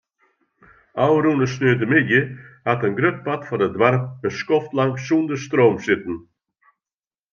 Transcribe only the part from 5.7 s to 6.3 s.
sitten.